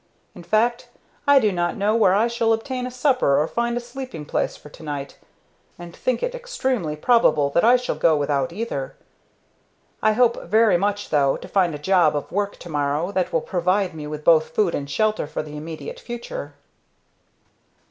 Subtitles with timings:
[0.33, 0.89] In fact,
[1.27, 4.55] I do not know where I shall obtain a supper or find a sleeping place
[4.57, 5.15] for to night,
[5.77, 8.95] and think it extremely probable that I shall go without either.
[10.01, 13.41] I hope very much, though, to find a job of work to morrow that will
[13.41, 16.55] provide me with both food and shelter for the immediate future."